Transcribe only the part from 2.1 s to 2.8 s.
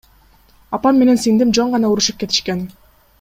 кетишкен.